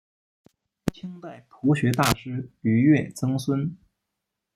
[0.91, 3.77] 清代朴学大师俞樾曾孙。